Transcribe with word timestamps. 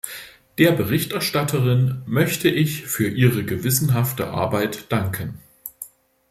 Der 0.57 0.71
Berichterstatterin 0.71 2.01
möchte 2.07 2.49
ich 2.49 2.87
für 2.87 3.07
ihre 3.07 3.43
gewissenhafte 3.45 4.29
Arbeit 4.29 4.91
danken. 4.91 5.37